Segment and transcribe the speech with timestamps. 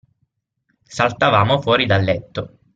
[0.89, 2.57] Saltavamo fuori dal letto.